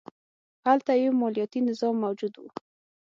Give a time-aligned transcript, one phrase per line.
[0.67, 2.43] هلته یو مالیاتي نظام موجود و